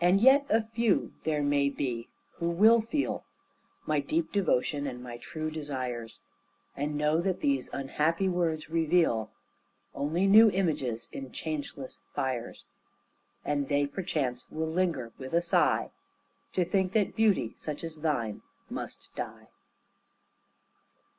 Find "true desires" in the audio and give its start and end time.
5.18-6.22